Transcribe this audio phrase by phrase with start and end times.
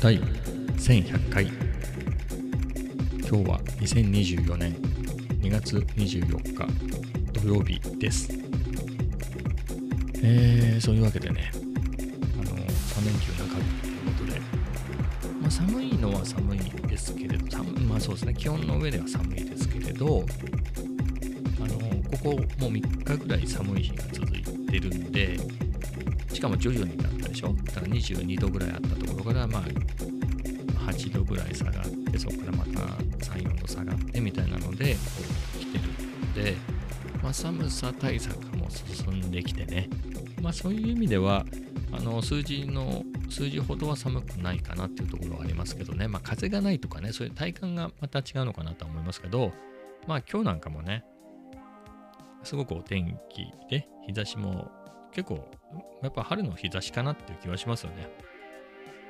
[0.00, 1.46] 第1100回。
[1.46, 4.74] 今日は2024年
[5.42, 6.66] 2月24日
[7.40, 8.28] 土曜日です。
[10.24, 11.56] えー、そういうわけでねあ
[12.38, 14.40] の3連休中日ということで、
[15.40, 16.58] まあ、寒いのは寒い
[16.88, 20.24] ですけれどまあそうですね気温の上では寒いですけれど
[21.60, 21.78] あの
[22.10, 25.38] ここもう3日ぐらい寒い日が続いてるんで
[26.44, 27.54] かも徐々にだったでしょ。
[27.64, 29.62] だから22度ぐらいあったところからまあ
[30.90, 32.80] 8度ぐらい下がってそこからまた
[33.24, 35.00] 34度下がってみたいなのでこ
[35.56, 35.84] う来てる
[36.20, 36.56] ので、
[37.22, 39.88] まあ、寒さ対策も進んできてね。
[40.42, 41.46] まあそういう意味では
[41.92, 46.08] あの数字の数字ほどは寒くないかなっていうところはありますけどね。
[46.08, 49.52] まあ風がないとかねそういう体感がまた違うのかなとは思いますけど
[50.06, 51.04] まあ今日なんかもね
[52.42, 54.70] すごくお天気で日差しも
[55.14, 55.48] 結構
[56.02, 58.08] やっぱ春の日差しかなっていう気はしますよね。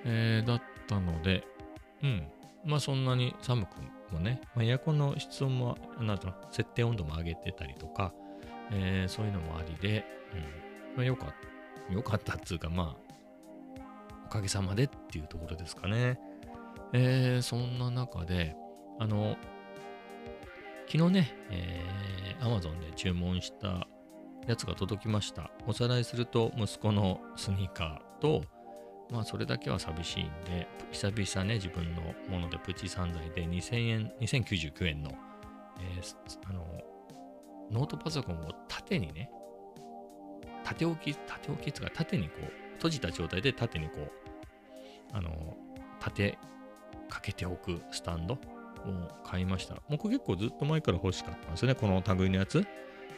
[0.05, 1.45] えー、だったので、
[2.03, 2.27] うん。
[2.65, 3.71] まあそんなに寒く
[4.13, 8.13] もね、まあ、エアコンの室温も、なんと設定温度も上げてたりとか、
[8.71, 10.41] えー、そういうのもありで、うん。
[10.97, 11.35] まあよかっ
[11.89, 13.85] た、よかったっつうか、まあ、
[14.27, 16.19] おかげさまでっていうところですかね。
[16.93, 18.55] えー、そんな中で、
[18.99, 19.37] あの、
[20.87, 23.89] 昨日ね、えー、Amazon で注文した
[24.47, 25.51] やつが届きました。
[25.67, 28.43] おさらいすると、息子のスニーカーと、
[29.11, 35.13] まあ、それだけは寂しいんで、久々ね、自分のものでプチ散財で2000円、2099円の、
[35.81, 36.17] えー、
[36.49, 36.67] あの、
[37.71, 39.31] ノートパソコンを縦にね、
[40.65, 44.11] 縦置き、縦置きっか、縦にこう、閉じた状態で縦にこう、
[45.13, 45.57] あの、
[46.01, 46.39] 縦
[47.09, 48.39] かけておくスタンドを
[49.25, 49.77] 買いました。
[49.89, 52.67] 僕結構ずっと前から欲しかったんですよね、この類のやつ。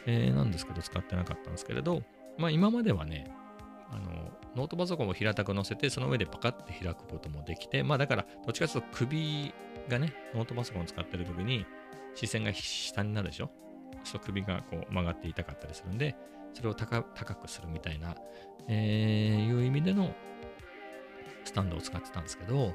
[0.07, 2.01] えー、なんですけど、使ってなかったんですけれど、
[2.37, 3.29] まあ今まではね、
[3.91, 9.53] あの、ノートパソコンを平たく載せて、その上でパカッて開くこともできて、まあだから、どっちかというと首
[9.87, 11.65] がね、ノートパソコンを使ってる時に
[12.15, 13.51] 視線が下になるでしょ？
[14.03, 16.15] そう首がこう曲がって痛かったりするんで、
[16.53, 18.15] それを高くするみたいな、
[18.67, 20.13] えー、いう意味での
[21.43, 22.73] スタンドを使ってたんですけど、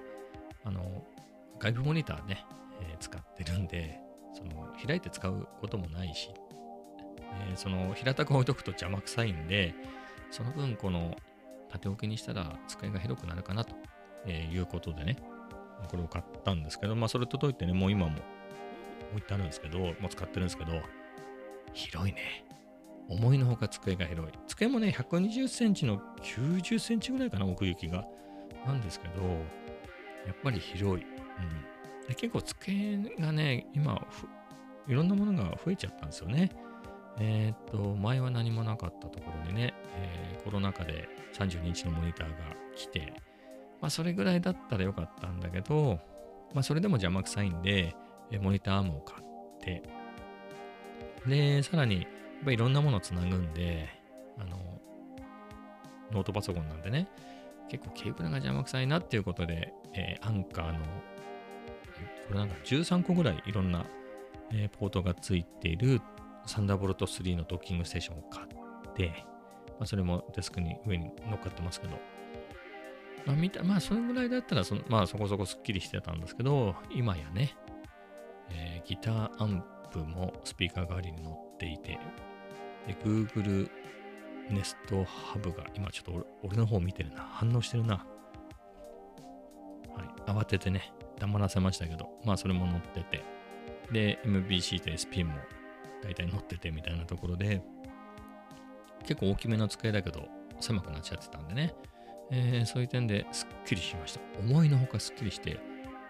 [0.65, 1.05] あの、
[1.59, 2.45] 外部モニターね、
[2.81, 3.99] えー、使ってるんで、
[4.35, 6.31] その開いて使うこともないし、
[7.49, 9.75] えー、その平たく置いとくと邪魔くさいんで、
[10.31, 11.17] その分この
[11.71, 13.75] 縦置きにしたら机が広くなるかなと
[14.29, 15.17] いうことでね、
[15.89, 18.17] これを買ったんですけど、まあそれ届いてね、もう今も
[19.13, 20.73] 置いてあるんですけど、もう使ってるんですけど、
[21.73, 22.45] 広いね。
[23.09, 24.33] 思いのほか机が広い。
[24.47, 28.07] 机もね、120センチの90センチぐらいかな、奥行きが。
[28.67, 29.23] なんですけど、
[30.27, 31.05] やっぱり広い。
[31.05, 34.07] うん、で結構机がね、今、
[34.87, 36.51] いろんなものが増えちゃったんですよね。
[37.19, 42.35] えっ、と、前は何もなかったところにね、えー、コロナ禍で32インチのモニターが
[42.75, 43.13] 来て、
[43.81, 45.99] まあ、それぐらいだったらよかったんだけど、
[46.55, 47.95] まあ、それでも邪魔くさいんで、
[48.31, 49.83] えモニターアームを買って、
[51.27, 52.07] で、さらに、やっ
[52.45, 53.89] ぱいろんなものをつなぐんで、
[54.39, 54.57] あの、
[56.13, 57.09] ノートパソコンなんでね、
[57.69, 60.79] 結構ケーブルが邪魔くさいなっていうことで、えー、アンカーの、
[62.29, 63.85] これなんか13個ぐらいいろんな、
[64.53, 66.01] えー、ポートがついている
[66.47, 69.25] サンダーボルト3のドッキングステーションを買って、
[69.79, 71.99] まあ、それもデスクに上に乗っかってますけど、
[73.27, 77.57] まあ、見たまあ、それぐらいだったらそ、まあ、そこそこスッキリしてたんですけど、今やね、
[78.51, 81.99] えー、ギターアンプもスピーカー代わりに乗っていて、
[82.87, 83.71] で、Google
[84.51, 87.95] Nest Hub が、今ちょっと俺の方見てるな、反応してるな。
[87.95, 88.03] は
[90.03, 93.23] い、慌ててね、黙らせましたけど、まあそれも乗ってて、
[93.93, 95.35] で、MBC と SP も
[96.03, 97.63] 大体乗っててみたいなところで、
[99.07, 100.29] 結構大きめの机だけど
[100.61, 101.75] 狭くなっちゃってたんでね、
[102.31, 104.21] えー、そういう点ですっきりしました。
[104.39, 105.61] 思いのほかすっきりして、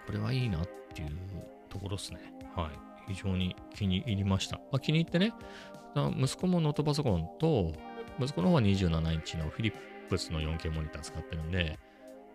[0.06, 1.08] これはいいなっていう
[1.68, 2.32] ところですね。
[2.54, 2.66] は
[3.08, 3.12] い。
[3.12, 4.56] 非常に気に入りました。
[4.70, 5.32] まあ、気に入ってね、
[6.16, 7.72] 息子もノートパソコンと、
[8.20, 9.74] 息子の方は27インチのフィリッ
[10.08, 11.78] プスの 4K モニター使ってるんで、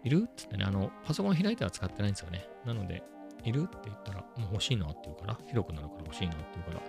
[0.04, 2.48] いるってってね、あの、パソコン開いては使ってないんですよね。
[2.66, 3.04] なので、
[3.44, 6.82] いるって言ったら、もう欲しいなって言うから、広くなるから欲しいなって言うから、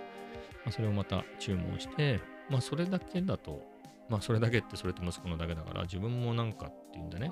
[0.65, 2.19] まあ、それをまた注文して、
[2.49, 3.61] まあそれだけだと、
[4.09, 7.31] まあそれだけってそれと息子のだけだから自分もなんかっていうんでね、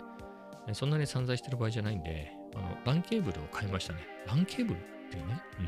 [0.73, 3.99] そんなに散財してる場合じゃないんで、あの、ランケーブルを買いましたね。
[4.27, 5.41] ランケーブルっていうね。
[5.59, 5.65] うん。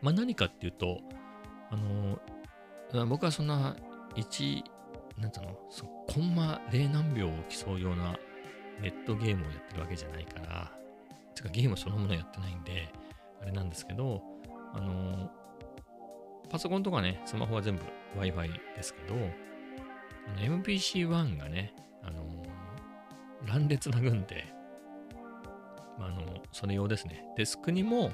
[0.00, 1.00] まあ何かっていうと、
[1.70, 3.76] あの、僕はそんな
[4.16, 4.62] 1、
[5.18, 8.18] なんつうの、そコンマ0何秒を競うような
[8.80, 10.72] ネットゲームをやってるわけじゃないから、
[11.34, 12.92] つかゲームそのものやってないんで、
[13.40, 14.22] あれなんですけど、
[14.74, 15.30] あの、
[16.52, 17.82] パソコンとかね、スマホは全部
[18.18, 19.14] Wi-Fi ですけど、
[20.36, 21.72] MPC-1 がね、
[22.02, 22.26] あの
[23.46, 24.44] 乱列な軍で、
[25.98, 27.24] まあ、あのそれ用ですね。
[27.38, 28.10] デスクにも、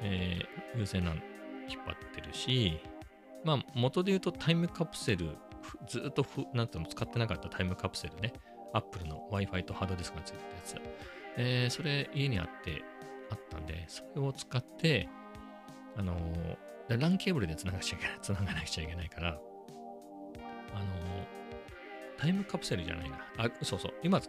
[0.00, 1.22] えー、有線 LAN
[1.68, 2.80] 引っ張ってるし、
[3.44, 5.36] まあ、元で言うとタイムカプセル、
[5.86, 8.32] ずっとふ、なんていうの、使ってなかったタイムカプセルね。
[8.72, 10.88] Apple の Wi-Fi とハードディスクがついてたやつ。
[11.36, 12.82] えー、それ家にあって、
[13.30, 15.10] あったんで、それを使って、
[15.96, 20.86] あのー、LAN ケーブルで繋がなくちゃいけない、 繋がなくちゃいけないから、あのー、
[22.18, 23.18] タイムカプセルじゃないな。
[23.38, 23.94] あ、そうそう。
[24.02, 24.20] 今、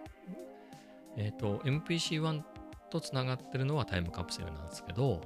[1.17, 2.43] えっ、ー、と、MPC-1
[2.89, 5.21] と繋がってるのはタイムカプセルなんですけど、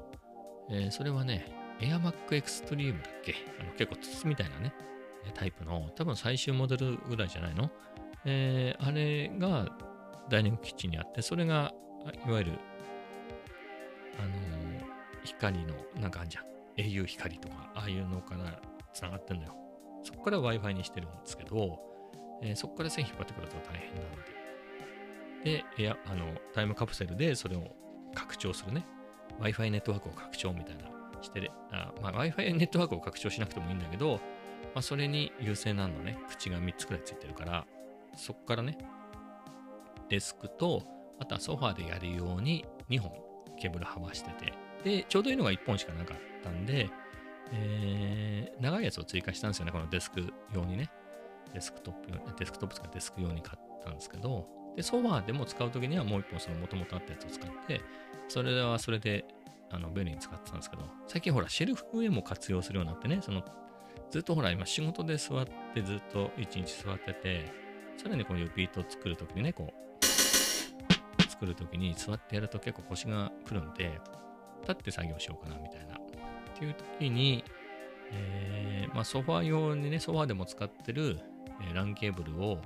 [0.70, 1.46] えー、それはね、
[1.80, 3.36] AirMac Extreme だっけ？
[3.60, 4.74] あの結構筒みたいなね、
[5.34, 7.70] タイプの、多分最終モデルぐらいじゃないの？
[8.26, 9.68] えー、あれが
[10.30, 11.74] ダイニングキッチンにあって、それが、
[12.28, 12.52] いわゆる、
[14.20, 14.71] あのー、
[15.24, 16.46] 光の、なんかあんじゃん。
[16.78, 18.60] au 光とか、ああいうのから
[18.94, 19.56] 繋がってんのよ。
[20.04, 21.80] そこから Wi-Fi にしてるんですけど、
[22.42, 24.10] えー、そこから線引っ張ってくると大変なの
[25.44, 25.52] で。
[25.52, 27.76] で、いや、あの、タイムカプセルでそれを
[28.16, 28.86] 拡張するね。
[29.40, 30.92] Wi-Fi ネットワークを拡張みたいな
[31.24, 34.20] してあ、まあ、Wi-Fi ネットワークを拡張しなくてもいいんだけど、
[34.74, 37.66] まあ、それに優先なのね、口が3つくらいついてるから、
[38.16, 38.78] そこからね、
[40.10, 40.84] デスクと、
[41.20, 43.12] あとはソファーでやるように2本
[43.60, 44.54] ケーブル剥がしてて、
[44.84, 46.90] で、ちょうどいいのが1本しかなかったんで、
[47.54, 50.90] えー、長いやつを追加したんですよね、このデスク用にね。
[51.54, 57.82] デスクトップ、デスクトップとかデスク用に買ったんですけど、で、ソファーでも使うときにはもう1本その元々あったやつを使って、
[58.30, 59.26] それはそれで
[59.70, 63.44] あの便利に使ってたんですけど、最近ほら、シェルフ上も活用するようになってね、その
[64.12, 67.46] ずっとほら、今仕事で座ってずっと一日座ってて、
[67.98, 74.00] さらにこういうビートを作るときにね、こう、作るときに座ってやると結構腰がくるんで、
[74.62, 75.96] 立って作業しようかなみたいな。
[75.96, 76.00] っ
[76.58, 77.44] ていうときに、
[78.12, 81.20] えー、まあソファー用にね、ソファーでも使ってる、
[81.70, 82.60] え、LAN ケーブルを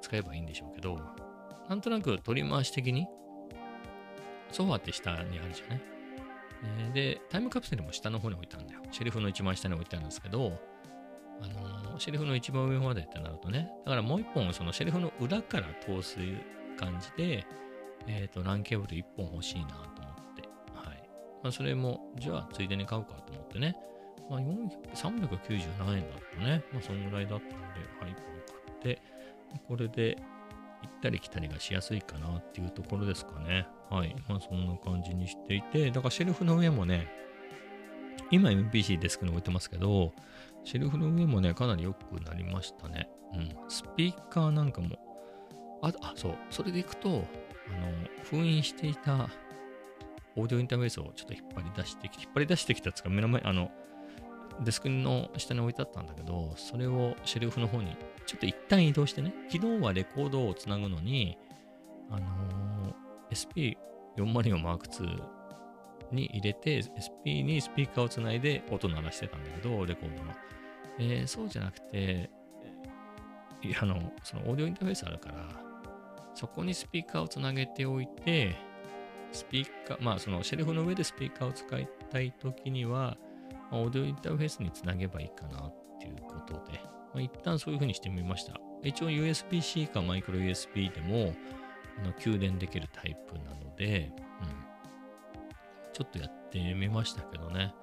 [0.00, 0.98] 使えばいいんでしょうけど、
[1.68, 3.06] なんとなく取り回し的に、
[4.50, 5.82] ソファって下にあるじゃない、
[6.78, 8.82] えー、で、タイムカプセルも下の方に置いたんだよ。
[8.90, 10.58] シェルフの一番下に置いてあるんですけど、
[11.40, 16.18] あのー、シェルフの一番上までってなるとね、だからもう一本、そのシェルフの裏から通す
[16.76, 17.46] 感じで、
[18.06, 19.91] えっ、ー、と、LAN ケーブル一本欲しいな、
[21.42, 23.76] まあ、それも、じゃあ、ついでに買うかと思ってね、
[24.30, 26.64] まあ、397円だったね。
[26.72, 27.56] まあ、そんぐらいだったんで、
[28.00, 28.14] はい、買っ
[28.80, 29.02] て、
[29.66, 30.16] これで
[30.82, 33.66] 行ったり来たりがしやすいかなっていうところですかね。
[33.90, 34.14] はい。
[34.28, 37.08] まあ、そんな感じにしていて、だからシェルフの上もね、
[38.30, 40.12] 今 MPC デスクに置いてますけど、
[40.64, 43.10] シェルフの上もね、かなり良くなりましたね。
[43.34, 43.50] うん。
[43.68, 44.96] スピーカーなんかも、
[45.82, 47.24] あ、あそう、それでいくと、あの、
[48.24, 49.28] 封印していた
[50.36, 53.70] オーディオインターフェースをちょっと引っ張り出してきて、引っ張り出してきたつが目の前、あの、
[54.60, 57.96] デスクの下に置いてあったんだけど、それをシェルフの方に
[58.26, 61.38] ちょっと一旦移動してね、昨日はレコードをつなぐのに、
[62.10, 63.76] あのー、
[64.16, 65.22] SP404M2
[66.12, 70.32] に入れて、SP にスピーカーをつないで音鳴らしてたんだけど、レコードの。
[70.98, 72.30] えー、そうじゃなくて、
[73.80, 75.48] あの、そのオーディオインターフェースあるから、
[76.34, 78.56] そこにスピーカーをつなげておいて、
[79.32, 83.16] スピーカー、まあそのシェルフの上でスピーカーを使いたいときには、
[83.70, 86.80] まあ、オーディオインターフェースにつなげばいいかなっていうことで、
[87.14, 88.54] まあ、一旦そういう風にしてみました。
[88.82, 91.34] 一応 USB-C かマイクロ USB でも
[91.98, 97.74] あの給電できるタイプなので、うん、ちょっとやってみましたけどね。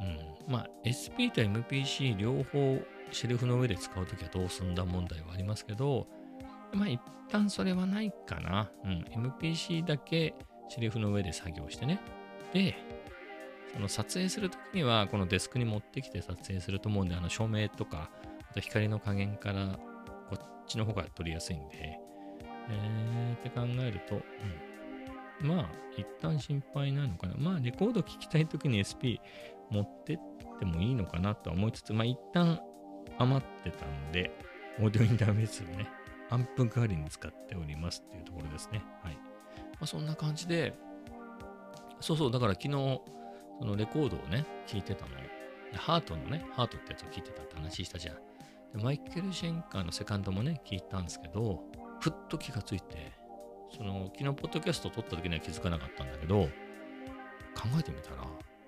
[0.00, 2.78] うん、まあ SP と MPC 両方
[3.10, 6.06] シェルフの上で使うときはどうすんだ問題はありますけど、
[6.72, 8.70] まあ一旦それはないかな。
[8.84, 10.34] うん、MPC だけ
[10.68, 12.00] シェルフの上で作業してね。
[12.52, 12.76] で、
[13.72, 18.10] その撮影するときにはこのデスクに持ってきて撮影すると思うんで、あの照明とか
[18.50, 19.78] あと光の加減から
[20.28, 21.98] こっちの方が撮りやすいんで、
[22.70, 24.20] えー、って考えると、
[25.40, 27.34] うん、まあ、一旦心配ないのかな。
[27.38, 29.20] まあ、レコード聴きたいときに SP
[29.70, 30.18] 持ってっ
[30.58, 32.60] てもいいのかなとは思いつつ、まあ、一旦
[33.18, 34.30] 余ってたんで、
[34.80, 35.88] オーディオインターフェースをね、
[36.30, 38.82] アンプ代わりに使っておりますっていうところですね。
[39.02, 39.27] はい。
[39.80, 40.74] まあ、そんな感じで、
[42.00, 42.70] そうそう、だから昨日、
[43.60, 45.18] そのレコードをね、聴いてたのよ。
[45.74, 48.16] ハートのね、ハートってやつを聴いてたって話したじゃん。
[48.76, 51.62] でマイケル・シェンカーのセカンドもね、聞いたんですけど、
[52.00, 53.12] ふっと気がついて、
[53.76, 56.48] その、昨日、ポッドキャスト撮った時には気づかなかったんだけど、
[57.54, 58.24] 考えてみたら、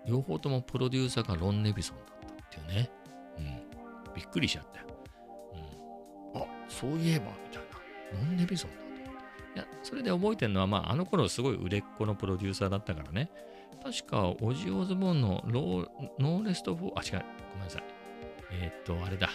[0.07, 2.91] 両方ともプロデューサーがロン・ネビソンだったっていうね。
[3.39, 4.15] うん。
[4.15, 4.87] びっくりしちゃったよ。
[6.35, 6.43] うん。
[6.43, 7.63] あ、そういえば、みたい
[8.13, 8.19] な。
[8.19, 8.90] ロン・ネビソンだ。
[9.91, 13.29] それで覚えてるのは、まあ、あの頃すごい売れっ子のプロデューサーだったからね。
[13.83, 17.83] 確か、オジー・オズボーンの No Rest for、あ、違う、ごめんなさい。
[18.53, 19.29] えー、っと、あれだ。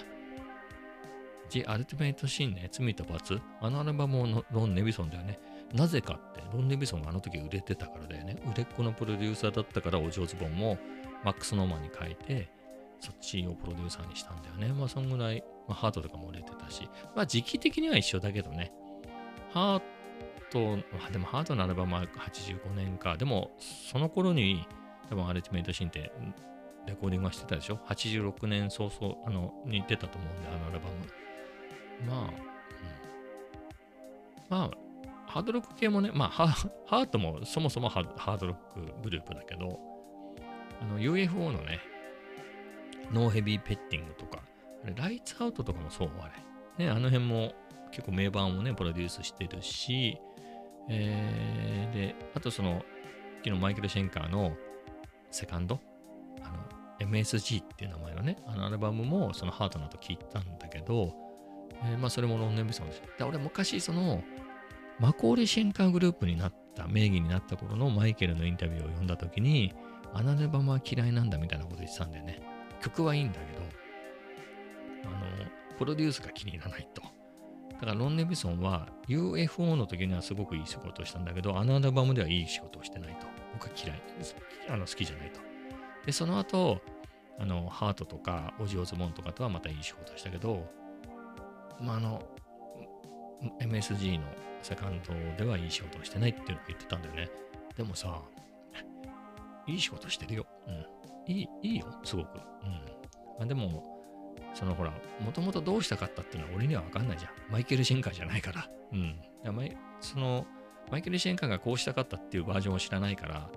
[1.49, 3.39] The Ultimate Sin ね、罪と罰。
[3.59, 5.39] あのアルバムのロン・ネビソンだよね。
[5.73, 8.37] なぜかって、ロン・ネビソンがあの時売れてたからだよね。
[8.49, 10.77] 売れっ子のプロデューサーだったから、オジー・オズボーンも
[11.23, 12.49] マックス・ノーマンに代えて、
[13.01, 14.69] そっちをプロデューサーにしたんだよね。
[14.69, 18.71] まあ、そんぐらい、まあ、ハートとかも売れてたし、まあ、時期的には一緒だけどね。
[19.51, 19.94] ハー
[20.55, 20.77] ト、
[21.11, 23.17] でもハートのアルバムは85年か。
[23.17, 24.65] でも、その頃に、
[25.09, 26.13] 多分アルティメイトシーンって
[26.87, 30.95] レコーディングはしてたでしょ ?86 年早々あのに出たと思うんで、あのアルバム。
[32.09, 32.21] まあ、
[34.59, 34.77] うん、まあ、
[35.31, 39.79] ハードロック系もね、まあハ、ートもそもそもハードロックグループだけど、
[40.81, 41.79] あの UFO のね、
[43.11, 44.41] ノーヘビーペッティングとか、
[44.83, 46.29] あれライツアウトとかもそう、あ
[46.77, 46.85] れ。
[46.85, 47.53] ね、あの辺も
[47.91, 50.19] 結構名盤をね、プロデュースしてるし、
[50.89, 52.83] えー、で、あとその、
[53.43, 54.55] 昨日マイケル・シェンカーの
[55.31, 55.79] セカンド、
[56.41, 61.13] あの、MSG っていう名前のね、あのアルバムもそのハートの後聞いたんだけど、
[61.83, 63.01] えー、まあそれもロンネンビソンです。
[63.17, 64.23] で、俺昔その、
[64.99, 69.73] マコーリ・シェンカーグループになった、名義になった頃のマイケルのインタビューを読んだ時に、
[70.13, 72.41] あのアルバムは嫌いなんだみたいなこと言ってたんだよね。
[72.81, 73.63] 曲はいいんだけど、
[75.05, 75.15] あの、
[75.77, 77.14] プロデュースが気に入らないと。
[77.75, 83.27] だからロン・ネビソンは UFO の時にはすごくいい仕事をしたんだけど、あのアルバムではいい仕事をしてないと。
[83.53, 84.01] 僕は嫌い。
[84.69, 85.39] あの好きじゃないと。
[86.05, 86.81] で、その後、
[87.39, 90.65] あの、ハートとか、オジオズモンとかとはまたいい仕事をしたけど、
[91.81, 92.23] まあ、あの、
[93.59, 94.25] MSG の
[94.61, 95.13] セカンド
[95.43, 97.29] ではいい仕事をしてないっていうのを言ってたんだよね。
[97.75, 98.21] でもさ、
[99.67, 100.47] いい仕事してるよ。
[100.67, 101.31] うん。
[101.33, 102.37] いい、いいよ、すごく。
[102.37, 102.71] うん。
[103.37, 103.94] まあ、でも、
[104.55, 107.31] そのほら、もともとどうしたかったっていうのは俺にはわかんないじゃん。
[107.51, 108.67] マイケル・シェンカーじゃないから。
[108.93, 109.19] うん。
[109.99, 110.47] その、
[110.89, 113.49] マイケル・シェンカーがこうしたかったっていうバージョンを知らないから、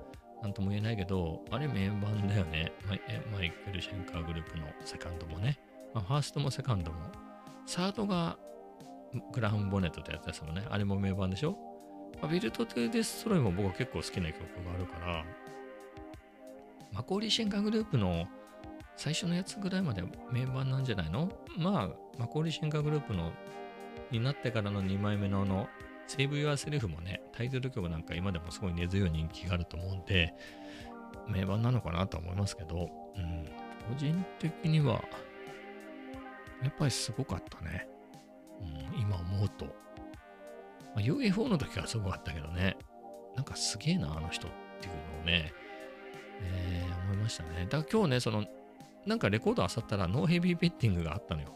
[0.42, 2.72] なんとも言えないけど、あれ名盤だよね。
[2.88, 3.00] マイ
[3.32, 5.58] マイケル・シェンカーグループのセカンドもね。
[5.94, 6.98] まあ、ファーストもセカンドも。
[7.66, 8.38] サードが
[9.32, 10.64] グラハム・ボネットってやつですもんね。
[10.68, 11.56] あれも名盤でしょ、
[12.20, 15.24] まあ、 Built to Destroy も僕は結構好きな曲があるから、
[16.92, 18.26] マコーリー・シェンカーグループの
[18.98, 20.02] 最初のやつぐらいまで
[20.32, 21.30] 名盤なんじゃないの？
[21.56, 23.32] まあ、マコーリー・シェンカーグループの
[24.10, 25.68] になってからの2枚目のあの、
[26.08, 30.34] Save Yourself もね、タイトル曲なんか今でもすごい根強い人気があると思うんで、
[31.28, 33.44] 名盤なのかなと思いますけど、うん、
[33.88, 35.00] 個人的には、
[36.60, 37.86] やっぱりすごかったね。
[38.60, 38.64] う
[38.96, 39.66] ん、今思うと。
[39.66, 39.72] ま
[40.96, 42.76] あ、UFO の時はすごかったけどね、
[43.36, 44.50] なんかすげえな、あの人っ
[44.80, 45.52] ていうのをね、
[46.40, 47.66] えー、思いましたね。
[47.68, 48.44] だから今日ね、その
[49.06, 51.54] なんかレコードあさったらノーヘビーペッティングがあったのよ。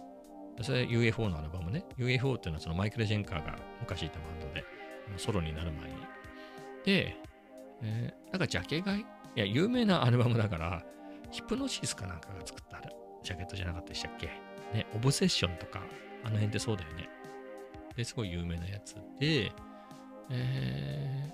[0.63, 1.85] それ UFO のアルバムね。
[1.97, 4.65] UFO っていうのはそのマイケル・ジェンカーが昔いたバンドで、
[5.17, 5.97] ソロになる前に。
[6.85, 7.17] で、
[7.83, 9.01] えー、なんかジャケ買い？
[9.01, 9.05] い
[9.37, 10.83] や、有名なアルバムだから、
[11.31, 12.81] ヒプノシスかなんかが作った
[13.23, 14.27] ジャケットじゃなかったでしたっけ？
[14.75, 15.83] ね、オブセッションとか、
[16.25, 17.09] あの辺ってそうだよね。
[17.97, 19.53] で、すごい有名なやつで、
[20.31, 21.31] え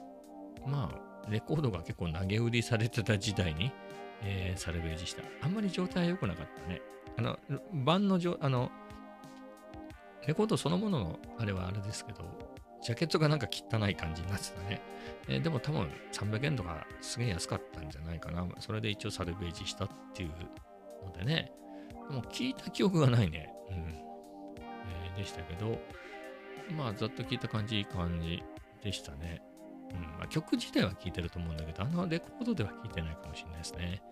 [0.65, 3.71] ー、まあ、レコードが結構投げ売りされてた時代に、
[4.23, 5.23] えー、サルベージした。
[5.43, 6.81] あんまり状態は良くなかったね。
[7.17, 7.39] あの、
[7.73, 8.71] 版のあの、
[10.27, 12.25] レコードそのもののあれはあれですけど、
[12.83, 14.81] ジャケットがなんか汚い感じになってたね。
[15.29, 18.47] えー、でも多分300円とかすげえ安かったんじゃないかな。
[18.61, 20.31] それで一応サルベージしたっていう
[21.05, 21.53] のでね。
[22.09, 23.53] でも聞いた記憶がないね。
[23.71, 23.77] うん。
[23.77, 25.79] えー、でしたけど、
[26.77, 28.43] まあざっと聞いた感じいい感じ
[28.83, 29.43] でしたね。
[29.91, 34.03] うんまあ、曲自体は聴いてると思うんだけど、あのレコードでは聴いてないかもしれないですね。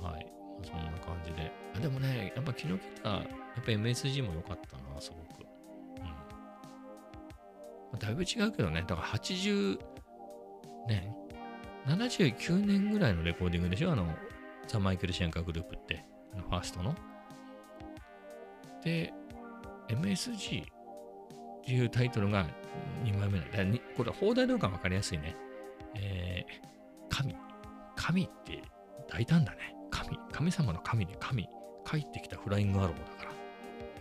[0.00, 0.24] はい。
[0.24, 1.50] まあ、そんな感じで。
[1.76, 3.24] あでもね、やっぱ昨日来た、やっ
[3.64, 5.46] ぱ MSG も良かったな、すごく。
[5.98, 6.04] うん。
[6.04, 6.12] ま
[7.94, 9.78] あ、だいぶ違うけどね、だから80、
[10.88, 11.14] ね、
[11.86, 13.92] 79年ぐらいのレコーディングでしょ？
[13.92, 14.06] あの、
[14.66, 16.94] ザ・マイケル・シェンカーグループって、あのファーストの。
[18.82, 19.12] で、
[19.88, 20.66] MSG っ
[21.64, 22.46] ていうタイトルが
[23.04, 23.64] 2枚目だ。
[23.64, 25.34] だこれ、放題動画分かりやすいね。
[25.94, 26.68] えー、
[27.08, 27.34] 神。
[27.96, 28.62] 神って
[29.08, 29.67] 大胆だね。
[30.38, 30.52] 神。
[30.52, 31.48] 様の神で神。
[31.84, 33.30] 帰ってきたフライングアローだから。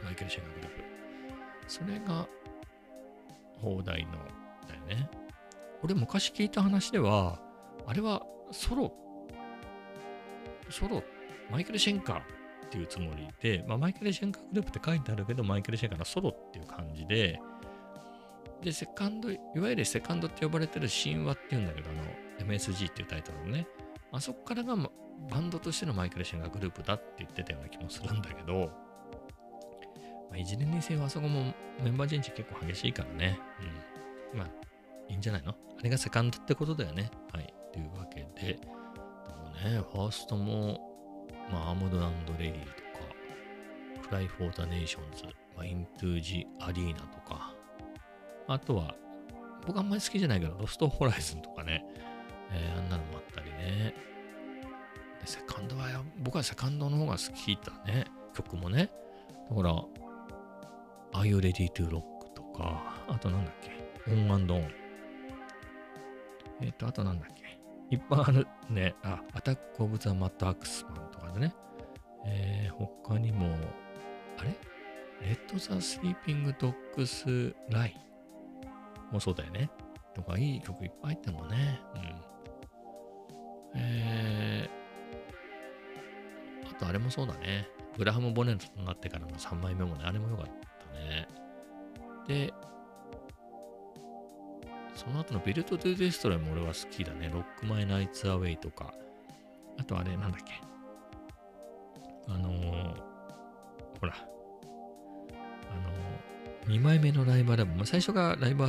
[0.04, 0.84] マイケル・シェンガグループ。
[1.68, 2.28] それが、
[3.60, 4.12] 放題の、
[4.68, 5.10] だよね。
[5.82, 7.40] 俺、昔聞いた話では、
[7.88, 8.94] あれはソロ、
[10.70, 11.04] ソロ、
[11.50, 12.24] マイケル・シェンカーっ
[12.70, 17.40] ていうつもりで、まあ、マイケル・シェンカーグループって書いてあるけど、マイケル・シェンカーのソロっていう感じで、
[18.62, 21.94] で、セカンド、いわゆるセカンドって呼ばれてる神話っていうんだけど、あ
[22.44, 23.68] の、MSG っていうタイトルのね、
[24.12, 24.76] あそこからが、
[25.30, 28.72] バンドとしてのマイケル・シェンガーグループだって言ってたような気もするんだけど、
[30.30, 33.40] まあ、いずれにせよあそこもメンバーチェンジ結構激しいからね。
[34.34, 34.40] うん。
[34.40, 34.48] まあ、
[35.10, 35.52] いいんじゃないの？
[35.52, 37.10] あれがセカンドってことだよね。
[37.34, 37.54] はい。
[37.72, 40.80] というわけで、でもね、ファーストも、
[41.52, 42.68] まあ、アーモドランド・レディと
[44.10, 45.00] か、Cry for the Nations、
[45.56, 47.54] まあ、Into the Arena とか、
[48.48, 48.96] あとは、
[49.66, 51.86] 僕あんまり好きじゃないけど、ロストホライズンとかね、
[52.52, 53.94] えー、あんなのもあったりね。
[55.28, 55.88] セカンドは、
[56.20, 58.06] 僕はセカンドの方が好きだね。
[58.34, 58.90] 曲もね。
[59.50, 59.84] だから、
[61.14, 62.02] Are You Ready to Rock
[62.34, 63.72] とか、あとなんだっけ、
[64.12, 64.72] オンオン。
[66.62, 67.60] えっ、ー、と、あとなんだっけ、
[67.96, 71.54] いっぱいあるね、あ、アタック・オブ・ザ・マット・アクスマンとかでね、
[72.26, 73.56] えー、他にも、
[74.38, 74.56] あれ？
[75.22, 77.96] Let the Sleeping Dogs Lie
[79.12, 79.70] もそうだよね。
[80.14, 81.80] とか、いい曲いっぱい入ってもね。
[81.96, 83.80] うん。
[83.80, 84.07] えー、
[86.78, 87.68] とあれもそうだね。
[87.98, 90.52] グラハム・ボネットになってからの3枚目もね、あれも良かった
[91.00, 91.28] ね。
[92.28, 92.54] で、
[94.96, 97.30] その後の Built to Destroy も俺は好きだね。
[97.34, 98.94] Rock My Nights Away とか。
[99.80, 100.62] あとあれ、なんだっけ。
[102.28, 102.96] あのー、
[104.00, 104.14] ほら。
[104.16, 104.28] あ
[106.68, 107.86] のー、2枚目のライブライブ。
[107.86, 108.64] 最初がライブ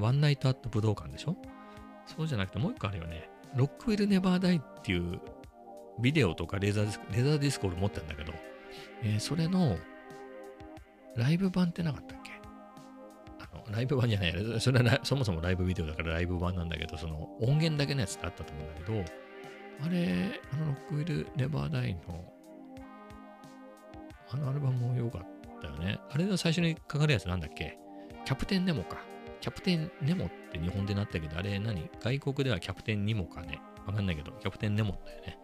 [0.00, 1.36] ワンナイトアット武道館でしょ
[2.06, 3.30] そうじゃなくてもう一個あるよね。
[3.54, 5.20] ロックウィルネバーダイっていう
[6.00, 8.32] ビデオとかレーザーディスク、レーザーディスク俺持ってんだけど、
[9.02, 9.76] えー、それの
[11.16, 12.32] ライブ版ってなかったっけ？
[13.40, 19.14] あの、ライブ版じゃない、それはそもそもライブビデオだからライブ版なんだけど、その音源だけのやつってあったと思うんだけど、
[19.84, 22.32] あれ、あのロックウィルネバーダイの
[24.30, 25.26] あのアルバムも良かっ
[25.60, 25.98] たよね。
[26.10, 27.78] あれの最初にかかるやつなんだっけ？
[28.24, 28.98] キャプテンネモか。
[29.40, 31.88] キャプテンネモって日本でなったけど、あれ何？
[32.00, 33.60] 外国ではキャプテンニモかね。
[33.86, 35.38] わかんないけど、キャプテンネモだよね。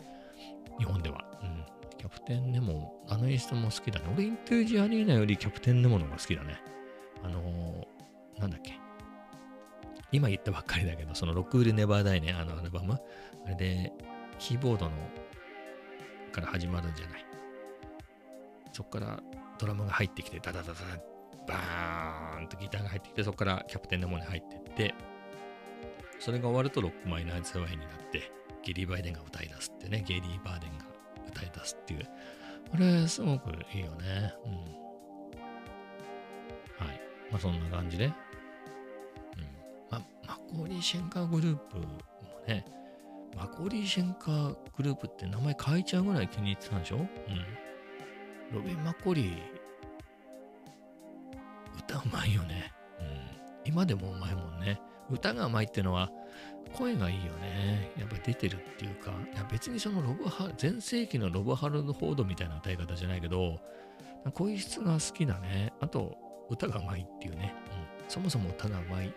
[0.78, 1.25] 日本では。
[1.43, 1.64] うん。
[1.99, 4.07] キャプテンネモ、あの演出も好きだね。
[4.14, 6.61] 俺、イントゥージアリーナよりキャプテンネモの方が好きだね。
[7.23, 8.78] あのー、なんだっけ。
[10.12, 12.95] 今言ったばっかりだけど、そのロックウィルネバーダイね、あのアルバム。
[13.47, 13.93] あれで、
[14.38, 14.93] キーボードの
[16.31, 17.26] から始まるんじゃない。
[18.73, 19.23] そこから
[19.59, 20.75] ドラムが入ってきて、ダダダダ
[21.47, 24.94] バーンとギターが入ってきて、そこからキャプテンのモに入ってって、
[26.18, 28.31] それが終わるとロックマイナーズワイになって、
[28.64, 30.85] ゲリー・バイデンが歌い出すってね、ゲリー・バーデンが
[31.29, 32.09] 歌い出すっていう。
[32.70, 34.35] これ、すごくいいよね。
[34.46, 34.53] うん。
[36.87, 37.00] はい。
[37.31, 38.07] まあ、そんな感じで。
[38.07, 38.12] うん。
[39.90, 41.85] ま、マコーリー・シェンカーグループも
[42.48, 42.64] ね、
[43.37, 46.96] マコーリー・シェンカーグループって名前変えちゃうぐらい気に入ってたんでしょ？
[46.96, 47.07] うん。
[48.53, 49.38] ロビン・マコーリー
[51.81, 52.72] 歌うまいよね。
[53.00, 53.07] うん。
[53.64, 54.81] 今でもうまいもんね。
[55.11, 56.11] 歌がうまいってのは、
[56.75, 57.93] 声がいいよね。
[57.97, 63.61] やっぱ出てるっていうか、いや別にそのロブハ、全盛期のロブ・ハルフォードみたいな歌い方じゃないけど、
[64.33, 65.73] 声質が好きだね。
[65.81, 66.17] あと、
[66.51, 67.55] 歌がうまいっていうね。
[68.01, 68.11] うん。
[68.11, 69.13] そもそも歌がうまい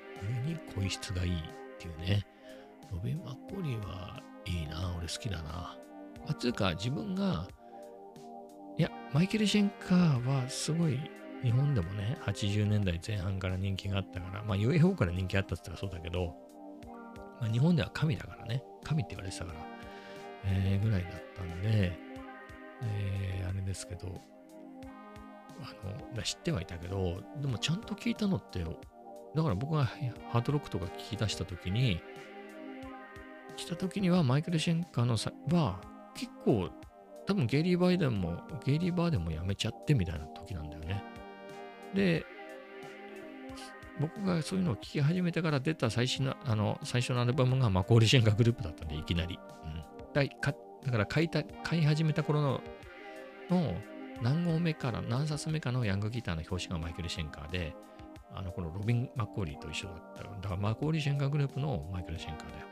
[0.46, 1.44] 上に声質がいいっ
[1.80, 2.26] ていうね。
[2.92, 4.94] ロビン・マッコリーはいいな。
[4.98, 5.52] 俺好きだな。
[5.52, 5.78] ま
[6.30, 7.48] あ、つうか、自分が、
[8.78, 11.00] いや、マイケル・シェンカーはすごい
[11.44, 16.36] 日本でもね、80年代前半から人気があったから、まあ UFO から人気あったって言ったらそうだけど、
[17.40, 19.60] まあ日本では神だからね、神って言われてたから、
[20.46, 21.98] えー、ぐらいだったんで、
[22.82, 24.22] えー、あれですけど、
[25.62, 32.02] あの、知ってはいたけど、でもちゃんと聞いたのって、だから僕がハードロックとか聞き出した時に、
[33.56, 35.82] 来た時にはマイケル・シェンカーのさは
[36.16, 36.70] 結構
[37.26, 41.04] 多分ゲイリー・バイデンもゲイリー・バーデンもやめちゃってみたいな時なんだよね。
[41.94, 42.26] で、
[44.00, 49.40] 僕がそういうのを聞き始めてから出た最新の、あの、最初のアルバムがマコーリー・シェンカーグループだったんで、いきなり。
[49.66, 49.84] うん、
[50.14, 50.54] だか
[50.86, 52.62] だから買いた、買い始めた頃の、
[53.50, 53.74] の
[54.22, 57.76] 何号目から、何冊目かのヤングギターの表紙がマイケル・シェンカーで、
[58.34, 60.24] あの、このロビン・マッコーリーと一緒だった。
[60.24, 62.68] だからマコーリー・シェンカーグループのマイケル・シェンカーだよ。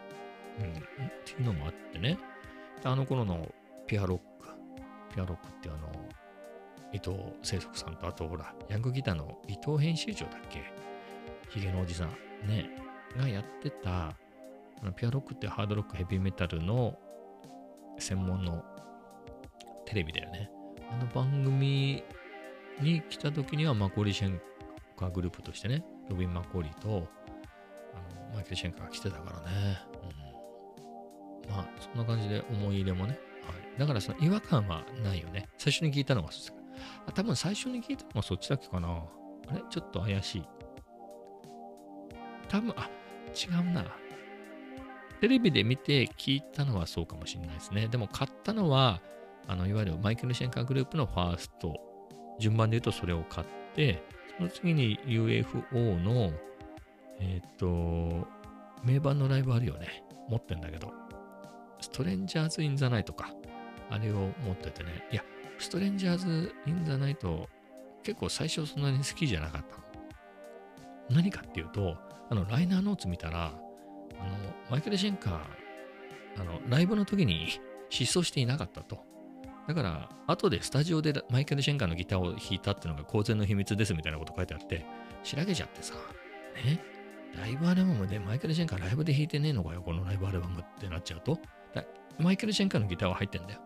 [0.60, 1.08] うん。
[1.08, 2.18] っていうのもあってね。
[2.84, 3.48] あの頃の
[3.88, 4.50] ピアロック、
[5.16, 5.90] ピアロックってあの、
[6.94, 10.85] 伊藤清則さんと、あとほら、ヤングギターの伊藤編集長だっけ？
[11.56, 12.10] ヒゲのおじさん、
[12.48, 12.70] ね、
[13.18, 14.14] がやってた、
[14.98, 17.00] ピアロックってハードロックヘビーメタルの
[17.98, 18.64] 専門の
[19.86, 20.52] テレビだよね。
[20.92, 22.04] あの番組
[22.82, 24.42] に来た時にはマコリ・シェン
[24.98, 27.08] カーグループとしてね、ロビン・マコリと
[27.94, 29.80] あのマイケル・シェンカーが来てたからね。
[31.48, 33.18] うん、まあ、そんな感じで思い入れもね。
[33.44, 35.48] はい、だからその違和感はないよね。
[35.58, 36.30] 最初に聞いたのが
[37.08, 38.90] あ多分最初に聞いたのはそっちだっけかな。
[39.48, 39.64] あれ？
[39.70, 40.44] ちょっと怪しい。
[42.50, 42.90] 多分、あ、
[43.34, 43.86] 違うな。
[45.22, 47.88] テレビで見て聞いたのはそうかもしれないですね。
[47.88, 49.02] でも買ったのは、
[49.48, 51.74] あのいわゆるマイケル・シェンカーグループのファースト。
[52.40, 54.04] 順番で言うとそれを買って、
[54.38, 56.32] その次に UFO の、
[57.20, 58.28] えっ、ー、と、
[58.84, 60.04] 名盤のライブあるよね。
[60.30, 60.92] 持ってんだけど。
[61.80, 63.32] ストレンジャーズ・イン・ザ・ナイトか。
[63.90, 65.08] あれを持っててね。
[65.12, 65.24] いや、
[65.60, 67.48] ストレンジャーズ・イン・ザ・ナイト、
[68.04, 69.84] 結構最初そんなに好きじゃなかったの。
[71.10, 71.96] 何かっていうと、
[72.30, 73.56] あの、ライナーノーツ見たら、あの、
[74.70, 77.48] マイケル・シェンカー、あの、ライブの時に
[77.90, 79.04] 失踪していなかったと。
[79.68, 84.86] だから、後でスタジオでマイケル・シェンカーのギターを弾いたっていうのが公然の秘密ですみたいなこと書いてあって、
[85.24, 85.94] しらけちゃってさ、
[86.64, 86.80] ね、
[87.40, 91.40] ライブアルバムでマイケル・シェンカーライブで弾いてねえのかよ、このライブアルバムってなっちゃうと、
[92.20, 93.60] マイケル・シェンカーのギターは入ってんだよ。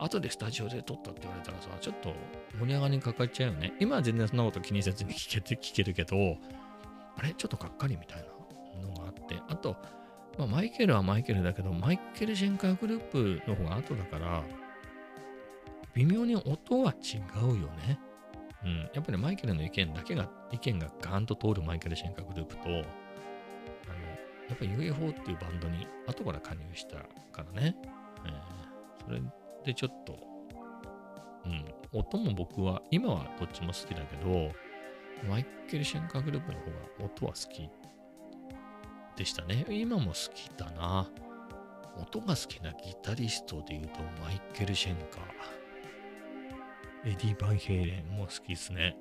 [0.00, 2.14] 後でスタジオで撮ったって言われたらさ、ちょっと
[2.58, 3.72] 盛り上がりにかかっちゃうよね。
[3.80, 6.36] 今は全然そんなこと気にせずに聞けて聞けるけど、
[7.18, 7.34] あれ？
[7.34, 9.76] ちょっとがっかりみたいなのがあって、あと、
[10.38, 14.44] まあ、マイケルはマイケルだけど、マイケル・シェンカーグループの方が後だから、
[15.94, 17.98] 微妙に音は違うよね。
[18.64, 18.90] うん。
[18.94, 22.84] やっぱりマイケルの意見だけが、意見がガーンと通るマイケル・シェンカーグループと、あの、や
[24.54, 26.98] っぱり UFO っていうバンドに後から加入した
[27.32, 27.74] からね。
[28.24, 29.20] えー、それ
[29.64, 30.18] でちょっと、
[31.46, 34.52] うん、音も僕は、今はどっちも好きだけど、
[35.26, 37.68] マイケル・シェンカーグループの方が音は好き
[39.16, 39.66] でしたね。
[39.68, 41.08] 今も好きだな。
[42.00, 45.28] 音が好きなギタリストで言うと、マイケル・シェンカー。
[47.04, 48.96] エディ・バンヘイレンも好きですね。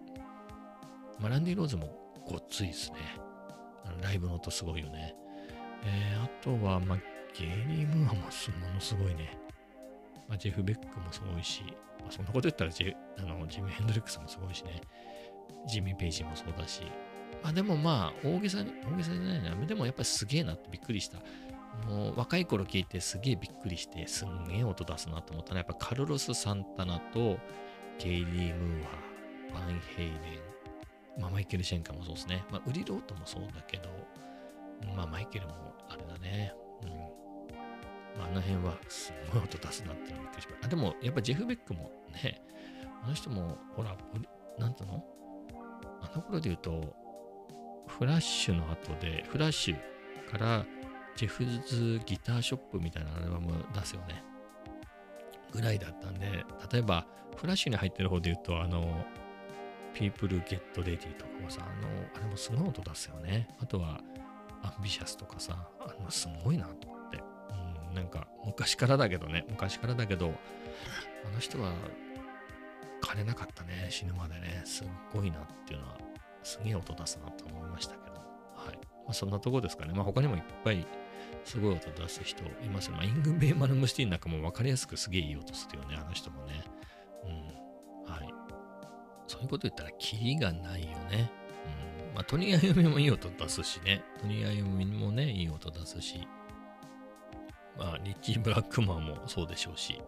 [1.19, 2.97] ま、ランディ・ローズもごっついですね。
[4.01, 5.15] ライブの音すごいよね。
[5.84, 6.97] えー、あとは、まあ、
[7.34, 8.25] ゲイリー・ムーアもも
[8.73, 9.38] のすごいね。
[10.27, 11.63] まあ、ジェフ・ベックもすごいし、
[11.99, 14.82] まあ、そんなこと言ったらジェあのジミー・ヘンドリックスもすごいしね。
[15.67, 16.82] ジミー・ペイジもそうだし。
[17.43, 19.65] あでもまあ、大げさに、大げさじゃないな。
[19.65, 21.19] でもやっぱりすげえなってびっくりした。
[21.88, 27.38] もう若い頃聞いてすげえびっくりして、すんげえ音出すなと思ったのは、やっぱカルロス・サンタナと
[27.99, 28.86] ケイリー・ムー
[29.51, 30.13] ア、バンヘイレ
[31.17, 32.43] ン、まあマイケル・シェンカもそうですね。
[32.51, 33.89] まあウリロートもそうだけど、
[34.95, 35.53] まあマイケルも
[35.88, 36.53] あれだね。
[36.82, 36.89] うん。
[38.17, 40.65] まあ、あの辺はすごい音出すなってびっくりしました。
[40.65, 41.91] あ、でもやっぱジェフ・ベックも
[42.23, 42.41] ね、
[43.03, 43.95] あの人も、ほら、
[44.58, 45.06] なんつうの？
[46.01, 46.95] あの頃で言うと、
[47.88, 50.65] フラッシュの後で、フラッシュから
[51.15, 54.23] ジェフズギターショップみたいなアルバム出すよね。
[55.51, 57.05] ぐらいだったんで、例えば、
[57.36, 59.05] フラッシュに入ってる方で言うと、あの、
[59.93, 63.47] People Get Ready とかもさ、あの、あれもすごい音出すよね。
[63.60, 64.01] あとは、
[64.63, 67.17] アンビシャスとかさ、あの、すごいなと思って。
[67.88, 70.33] うんなんか昔からだけどね、昔からだけど、
[71.25, 71.73] あの人は
[73.01, 75.97] 金なかったね、死ぬまでね、すっごいなっていうのは、
[76.43, 78.75] すげえ音出すなと思いましたけど、はい。
[78.75, 79.93] まあ、そんなとこですかね。
[79.93, 80.86] まあ他にもいっぱい
[81.43, 86.63] すごい音出す人いますまあ、イングベイ・マルムスティなんかも分かりやすくすげえいい音するよね、あの人もね。
[87.25, 88.12] うん。
[88.12, 88.33] はい。
[89.27, 91.31] そういうこと言ったら、キリがないよね。
[92.10, 92.15] うん。
[92.15, 94.03] まあ、トニー・アユミもいい音出すしね。
[94.19, 96.27] トニー・アユミもね、いい音出すし。
[97.77, 100.01] まあ、リッキー・ブラックマンもそうでしょうし、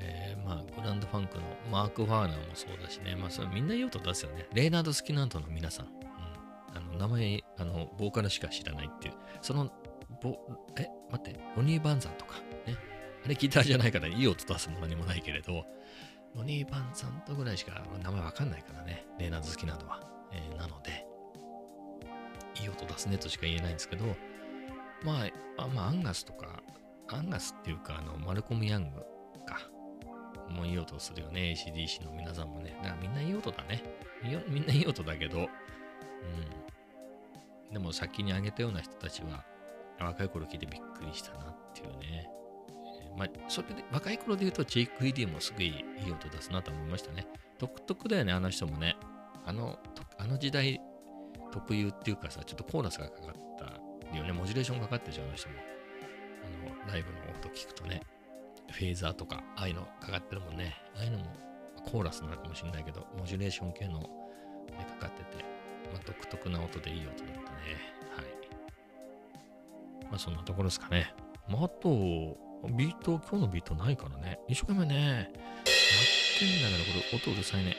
[0.00, 4.46] えー、まあ、グランドファンクのマーク・ファーナーもそうだしね、まあ、それみんな言うと出すよね。
[4.52, 9.70] レーナード・スキナートの皆さん、うん、あの名前、あの、ボーカルしか知らないっていう、その、
[10.22, 10.38] ボ
[10.78, 12.34] え、待って、ロニー・バンザンとか、
[12.66, 12.76] ね。
[13.24, 15.64] あれギターじゃないからいい音出すも何もないけれど、
[16.34, 20.00] ロニー・バンザンとぐらいしか名前わかんないからね、レーナード・スキナートは。
[20.32, 21.06] えー、なので、
[22.60, 24.04] いい音出すねとしか言えないんですけど、
[25.02, 25.24] ま
[25.58, 26.62] あ、あまあ、アンガスとか、
[27.08, 29.04] アンガスっていうか、あの、マルコム・ヤング。
[30.50, 31.54] もういい音するよね。
[31.56, 32.76] ACDC の皆さんもね。
[32.82, 33.82] だからみんないい音だね。
[34.48, 35.42] みんないい音だけど、う
[37.70, 37.72] ん。
[37.72, 39.44] でも先に挙げたような人たちは、
[39.98, 42.28] 若い頃聞いてびっくりしたなっていうね。
[43.16, 45.70] まあ、それで、若い頃で言うと、チェイク・イディもすごいい
[46.06, 47.26] い音出すなと思いましたね。
[47.58, 48.96] 独特だよね、あの人もね。
[49.46, 49.78] あの、
[50.18, 50.80] あの時代
[51.52, 54.32] 特有っていうかさ、ちょっとコーラスがかかったよね。
[54.32, 55.54] モジュレーションかかってるじゃん、あの人も。
[56.44, 58.02] あの、ライブの音聞くとね、
[58.70, 60.74] フェーザーとか、ああいうのかかってるもんね。
[60.96, 61.24] ああいうのも
[61.84, 64.08] コーラスなのかもしれないけど、モジュレーション系の、ね、
[65.00, 65.44] かかってて、
[65.92, 67.36] まあ、独特な音でいい音だったね。
[68.16, 68.26] はい。
[70.10, 71.14] まあそんなところですかね。
[71.48, 71.88] まああと、
[72.74, 74.40] ビート、今日のビートないからね。
[74.48, 77.76] 一生懸命ね、やってんだけど、これ音うるさいね。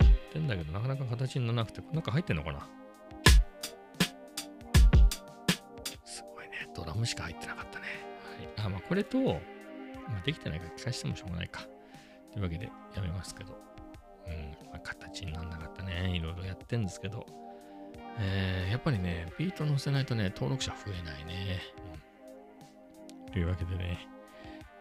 [0.00, 0.06] うん。
[0.06, 2.68] やってんだけど、なかなか形にならなくて、なんか入ってんのかな
[6.04, 7.86] すごいねドラムしか入ってなかったね。
[8.56, 8.66] はい。
[8.66, 9.40] あ、まあ、これと、
[10.08, 11.62] まあ、できてないから聞かせてもしょうがないか。
[12.32, 13.58] というわけで、やめますけど。
[14.26, 16.14] うん、まあ、形にならなかったね。
[16.14, 17.26] いろいろやってんですけど。
[18.18, 21.60] えー、やっぱりね、ビート載せないとね、登録者増えないね。
[23.26, 24.06] うん、というわけでね、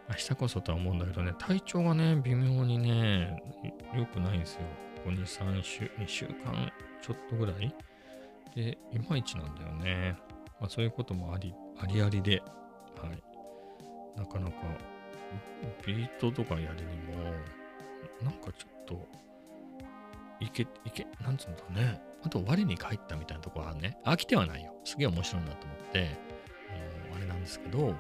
[0.10, 3.42] 明日こそとは思うんだけどね、体調がね、微妙にね、
[3.96, 4.62] 良くないんですよ。
[4.98, 7.74] ここ2、3週、2週間ちょっとぐらい
[8.56, 10.18] で、いまいちなんだよね。
[10.60, 12.42] まあ、そういうこともあり、ありありで、
[13.02, 13.24] はい。
[14.20, 14.58] なかなか、
[15.86, 17.24] ビートとかやるにも、
[18.22, 19.08] なんかちょっと、
[20.40, 22.02] いけ、いけ、なんつうんだろうね。
[22.24, 24.76] あと、我に返ったみたいなところはね、飽きてはないよ。
[24.84, 26.18] すげえ面白いなと思って、
[27.10, 27.96] あのあれなんですけど、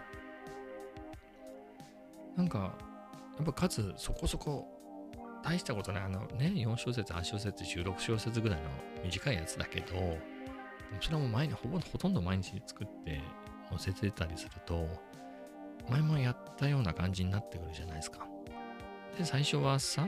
[2.35, 2.75] なんか、
[3.37, 4.67] やっぱ数そこそこ
[5.43, 6.03] 大したことない。
[6.03, 8.69] あのね、4小節、8小節、16小節ぐらいの
[9.03, 10.17] 短いやつだけど、
[10.99, 13.21] それも毎日、ほぼほとんど毎日作って
[13.69, 14.87] 載せてたりすると、
[15.91, 18.25] 前もやったような感じになってくるじゃないですか。
[19.17, 20.07] で、最初はさ、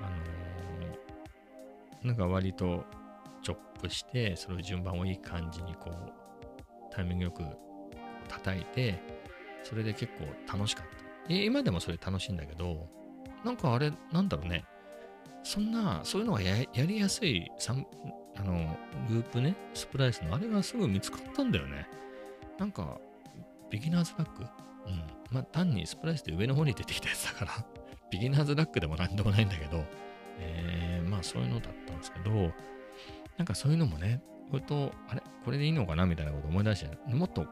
[0.00, 2.84] あのー、なんか割と
[3.42, 6.12] チョップして、それを順番をいい感じにこう、
[6.90, 7.42] タイミングよく
[8.28, 9.02] 叩いて、
[9.64, 11.34] それで結構楽しかった。
[11.34, 12.88] 今でもそれ楽しいんだけど、
[13.44, 14.64] なんかあれ、なんだろうね。
[15.42, 17.50] そんな、そういうのがやりやすい
[18.36, 18.76] あの、
[19.08, 21.88] ループね、スプライスのあれがすぐ見つかったんだよね。
[22.58, 22.98] なんか、
[23.70, 25.02] ビギナーズラックうん。
[25.30, 27.52] まあ、単にスプライスで上の方に出てきたやつだから。
[28.10, 29.84] ビギナーズラックでもなんでもないんだけど、
[30.38, 32.52] えー、まあそういうのだったんですけど、
[33.36, 35.22] なんかそういうのもね、これと、あれ？
[35.44, 36.06] これでいいのかな？
[36.06, 37.46] みたいなこと思い出して、もっと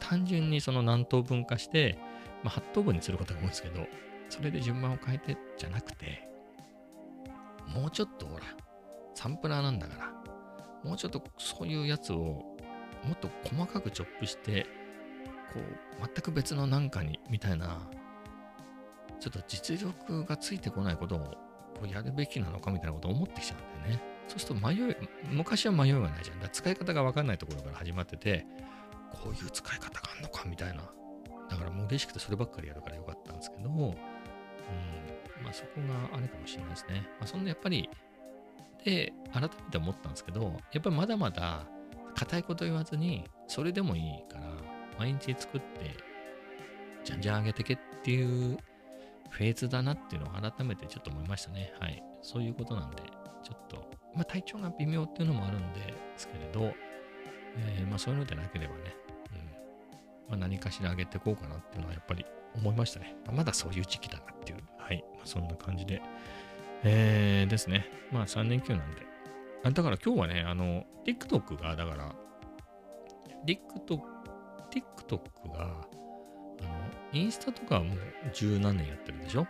[0.00, 1.96] 単純にその何等分化して、
[2.42, 3.86] まあ、8等分にすることが多いんですけど、
[4.28, 6.28] それで順番を変えてじゃなくて、
[7.68, 8.42] もうちょっとほら、
[9.14, 12.16] サンプラーなんだから、もうちょっとそういうやつを
[13.04, 14.66] もっと細かくチョップして、
[15.52, 17.88] こう、全く別のなんかに、みたいな、
[19.18, 21.36] ちょっと実力がついてこないことをこ
[21.84, 24.02] うやるべきなのかみたいなことを思ってきちゃうんだよね。
[24.28, 24.96] そうすると迷い、
[25.30, 26.40] 昔は迷いがないじゃん。
[26.40, 28.46] だ使い方がわかんないところから始まってて、
[29.12, 30.90] こういう使い方があるのかみたいな。
[31.48, 33.76] だからもう嬉しくてそればっかりやるからよかったんですけど、うん、
[35.42, 37.08] まあそこがあれかもしれないですね。
[37.18, 37.90] まあそんなやっぱり
[38.84, 41.66] で、改めて思ったんですけど、やっぱりまだまだ
[42.14, 44.46] 硬いこと言わずに、それでもいいから、
[45.00, 45.96] 毎日作って、
[47.04, 48.58] じゃんじゃん上げてけっていう
[49.30, 51.72] フェーズだなっていうのを改めてちょっと思いましたね。
[51.80, 52.02] はい。
[52.20, 52.96] そういうことなんで、
[53.42, 56.74] ちょっと、まあ体調が微妙っていうのもあるんですけれど、
[57.56, 58.80] えー、まあそういうのでなければね、
[60.28, 60.32] うん。
[60.32, 63.16] まあ何かしら上げていこうかなっていうのはやっぱり思いましたね。
[63.24, 65.02] まあ、まだそういう時期だなっていう、はい。
[65.14, 66.02] まあ、そんな感じで、
[66.84, 67.86] えー、ですね。
[68.12, 69.06] まあ3連休なんで。
[69.64, 72.14] あだから今日はね、あの、TikTok が、だから、
[73.46, 74.19] TikTok、
[74.70, 75.80] TikTok が、あの、
[77.12, 77.98] インスタとかはもう
[78.32, 79.46] 十何年やってるでしょ？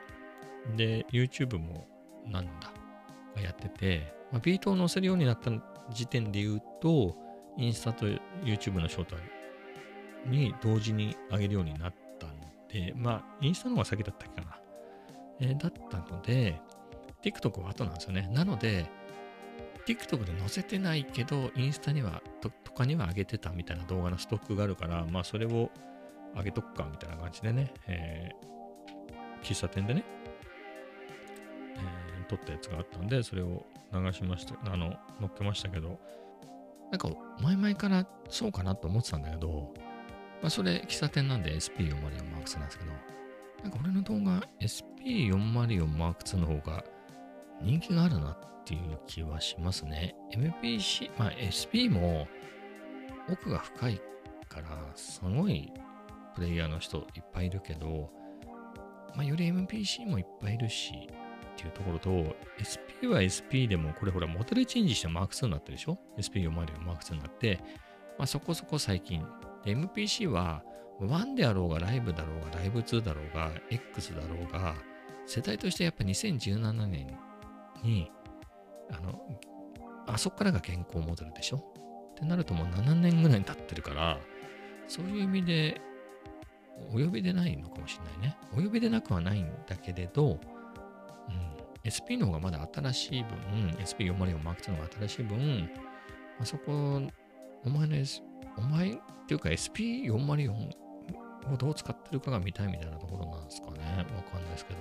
[0.76, 1.86] で、YouTube も
[2.26, 2.72] なんだ、
[3.42, 5.50] やってて、まあ、ビートを載せるようになった
[5.92, 7.16] 時点で言うと、
[7.58, 8.06] インスタと
[8.44, 9.16] YouTube のショート
[10.26, 12.30] に同時に上げるようになったん
[12.68, 14.56] で、まあ、インスタの方が先だったっけかな？
[15.40, 16.60] えー、だったので、
[17.22, 18.30] TikTok は後なんですよね。
[18.32, 18.86] なので、
[19.86, 25.70] TikTok で載せてないけど、インスタにはと、とかには上げてたみたいな動画のストックがあるから、まあそれを
[26.36, 30.04] 上げとくかみたいな感じでね、えー、喫茶店でね、
[31.76, 35.98] えー、撮ったやつがあったんで、それを流しました、あの、載っけましたけど、
[36.90, 37.08] なんか
[37.40, 39.72] 前々からそうかなと思ってたんだけど、
[40.42, 42.90] まあそれ喫茶店なんで SP404 マークスなんですけど、
[43.62, 46.84] なんか俺の動画 SP404 マーク2の方が
[47.62, 50.14] 人気があるなっていう気はしますね。
[50.32, 52.26] MPC、まあ SP も
[53.28, 54.00] 奥が深い
[54.48, 55.72] からすごい
[56.34, 58.10] プレイヤーの人いっぱいいるけど、
[59.14, 62.10] まあより MPC もいっぱいいるしっていうところと、
[62.62, 67.60] SP は SP でもこれほらモデルチェンジしてマーク2になってるでしょ ?SP404 マーク2になって、
[68.18, 69.24] まあそこそこ最近。
[69.64, 70.62] MPC は
[71.00, 74.74] 1であろうがライブだろうがライブ2だろうが X だろうが
[75.26, 77.18] 世代としてやっぱ2017年
[77.82, 78.10] に、
[78.90, 79.20] あの、
[80.06, 81.58] あそこからが現行モデルでしょ？
[81.58, 84.18] ってなるともう7年ぐらい経ってるから、
[84.88, 85.80] そういう意味で、
[86.88, 88.38] お呼びでないのかもしれないね。
[88.52, 90.38] お呼びでなくはないんだけれど、うん、
[91.84, 93.30] SP の方がまだ新しい分、
[93.78, 95.70] SP404 Mark2 の方が新しい分、
[96.40, 97.02] あそこ、
[97.64, 98.22] お前の、S、
[98.56, 100.50] お前っていうか SP404
[101.52, 103.78] をどう使ってるかが見たいみたいなところなんですかね。
[104.16, 104.80] わかんないですけど。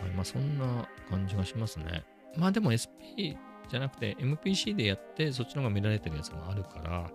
[0.00, 2.04] はい、まあそんな感じがしますね。
[2.36, 3.36] まあでも SP
[3.68, 7.10] じゃなくて MPC でやってそっちの方が見られてるやつもあるから、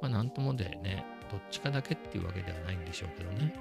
[0.00, 3.54] まあなんともでね、どっちかだけっていうわけではないんでしょうけどね。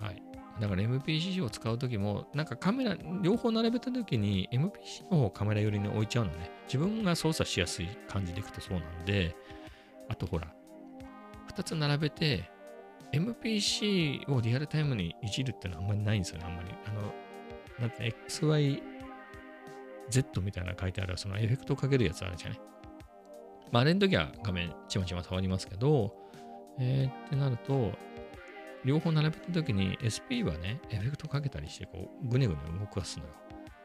[0.00, 0.22] うん、はい。
[0.60, 6.50] だから MPC を使うときも、なんかカメラ、両方並べたときに MPC の方をカメラ寄りに置いちゃうのね。
[6.66, 9.36] 自分が操作しやすい感じでいくとそうなんで、
[10.08, 10.52] あとほら、
[11.54, 12.50] 2つ並べて
[13.12, 16.68] MPC をリアルタイムにいじるってのはあんまりないんですよね、あんまり。
[16.86, 17.12] あの、
[17.80, 18.82] なんて XYZ
[20.42, 22.60] みたいな書いてあるそのエフェクトをかけるやつあるじゃない。
[23.70, 26.14] まあ、あれの時は画面ちまちま触りますけど、
[26.78, 27.92] えー、ってなると、
[28.84, 33.30] 両方並べた時に SP はね、エフェクトかけたりして、こう、ぐねぐね動かすのよ。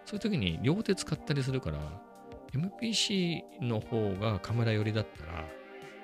[0.06, 1.80] そういう時に両手使ったりするから、
[2.54, 5.46] MPC の方がカメラ寄りだったら、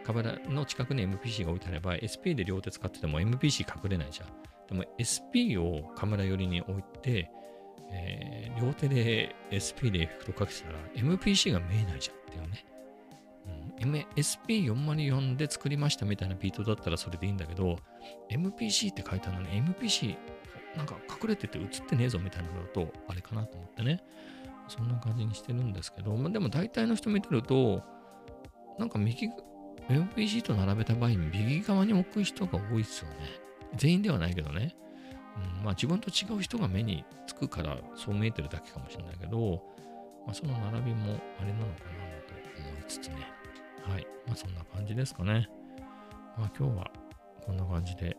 [0.10, 4.28] カメラの近くに MPC が置いてあれば、SP で両手使ってても MPC 隠れないじゃん。
[4.68, 7.30] でも SP をカメラ寄りに置いて、
[7.92, 12.66] えー、両手で SP でエフェクトかけてたら MPC が見えないじゃんっていうね。
[13.84, 17.78] うん、SP404 で作りましたみたいなビートだったらそれでいいんだけど、
[18.32, 20.18] MPC って書いてあるのに MPC
[20.76, 24.02] なんか隠れてて映ってねえぞみたいなのだとあれかなと思ってね。
[24.70, 27.84] そんな感じにしてるんですけど、まあ、でも大体の人見てると、
[28.80, 29.30] なんか右、
[29.90, 33.16] MPC と並べた場合に右側に置く人が多いですよね。
[33.76, 34.76] 全員ではないけどね。
[35.60, 39.64] うん、まあ自分と違う人が目につくからそう見えてるだけかもしれないけど、
[40.26, 43.16] まあ、その並びもあれなのかなと思いつつね。
[43.84, 44.08] はい。
[44.28, 45.50] まあそんな感じですかね。
[46.38, 46.92] まあ今日は
[47.46, 48.16] こんな感じで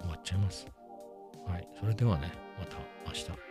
[0.00, 0.66] 終わっちゃいます。
[1.46, 1.68] はい。
[1.80, 3.47] それではね、また明日。